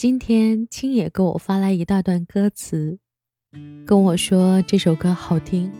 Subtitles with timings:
[0.00, 3.00] 今天青野给我发来一大段歌词，
[3.84, 5.72] 跟我说这首歌好听。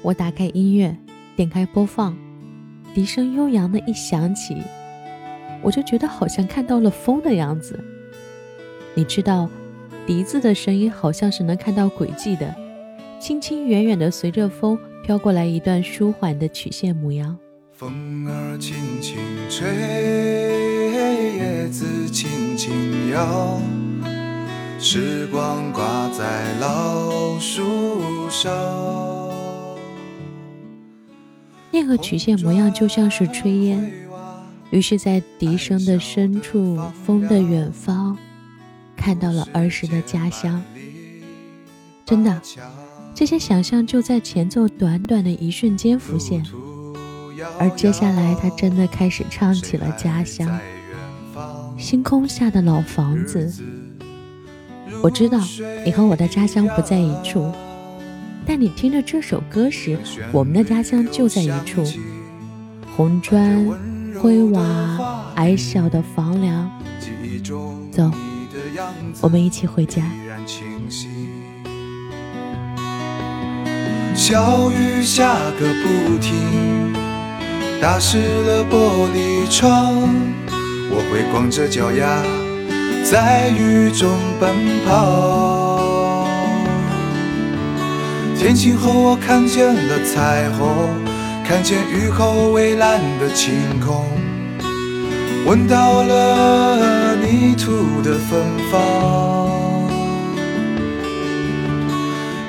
[0.00, 0.96] 我打开音乐，
[1.36, 2.16] 点开播放，
[2.94, 4.56] 笛声悠扬的一响起，
[5.62, 7.78] 我就觉得好像看到了风的样子。
[8.94, 9.46] 你知道，
[10.06, 12.56] 笛子的声音好像是能看到轨迹的，
[13.20, 17.38] 轻轻远远的随着风飘过来一段舒缓的曲线模样。
[17.74, 19.18] 风儿轻轻
[19.50, 19.66] 吹，
[23.12, 23.60] 摇，
[24.78, 28.50] 时光挂在老树上。
[31.70, 33.92] 那个曲线模样就像是炊烟，
[34.70, 38.16] 于是，在笛声的深处，风的远方，
[38.96, 40.62] 看到了儿时的家乡。
[42.06, 42.40] 真的，
[43.14, 46.42] 这些想象就在前奏短短的一瞬间浮现。
[47.58, 50.48] 而接下来，他真的开始唱起了家乡，
[51.78, 53.52] 星空下的老房子。
[55.02, 55.38] 我知道
[55.84, 57.50] 你和我的家乡不在一处，
[58.46, 59.98] 但你听着这首歌时，
[60.32, 61.84] 我们的家乡就在一处。
[62.96, 63.66] 红砖、
[64.20, 66.70] 灰瓦、矮小的房梁。
[67.90, 68.10] 走，
[69.20, 70.02] 我们一起回家。
[74.14, 76.92] 小雨下个不停。
[77.80, 80.08] 打湿了玻璃窗，
[80.94, 82.22] 我会光着脚丫
[83.02, 84.50] 在雨中奔
[84.86, 86.28] 跑。
[88.36, 90.88] 天晴后，我看见了彩虹，
[91.44, 94.04] 看见雨后蔚蓝的晴空，
[95.46, 99.50] 闻到了泥土的芬芳。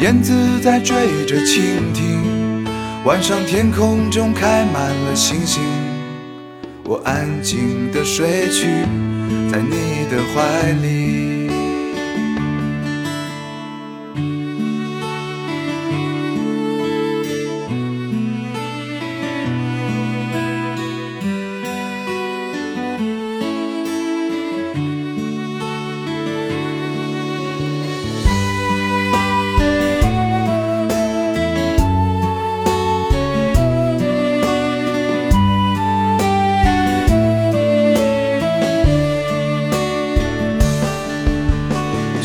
[0.00, 0.32] 燕子
[0.62, 2.64] 在追着蜻蜓。
[3.04, 5.62] 晚上天空中开满了星星，
[6.90, 8.66] 我安静的睡去，
[9.48, 11.19] 在你的怀里。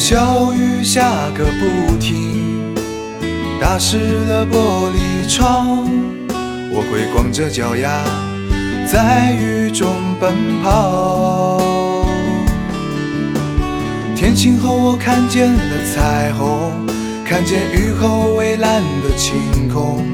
[0.08, 2.76] 小雨下个不停，
[3.60, 5.90] 打湿了玻璃窗。
[6.72, 8.04] 我会光着脚丫
[8.86, 9.90] 在雨中
[10.20, 11.60] 奔跑。
[14.16, 15.60] 天晴后，我看见了
[15.92, 16.86] 彩虹，
[17.26, 20.06] 看见雨后蔚蓝的晴空，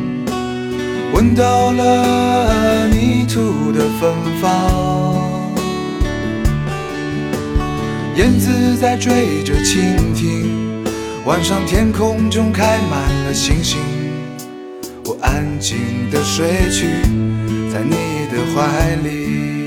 [1.14, 5.41] 闻到了泥土的芬芳。
[8.22, 10.86] 燕子在追着蜻蜓，
[11.26, 13.80] 晚上天空中开满了星星。
[15.06, 15.80] 我安静
[16.12, 16.86] 的睡去，
[17.74, 19.61] 在你的怀里。